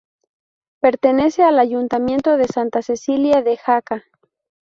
[0.79, 4.03] Pertenece al ayuntamiento de Santa Cilia de Jaca.